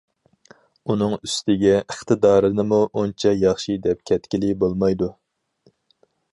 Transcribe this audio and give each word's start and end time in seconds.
ئۇنىڭ 0.93 1.11
ئۈستىگە 1.17 1.73
ئىقتىدارىنىمۇ 1.81 2.81
ئۇنچە 2.93 3.35
ياخشى 3.45 3.79
دەپ 3.87 4.03
كەتكىلى 4.13 4.53
بولمايدۇ. 4.65 5.15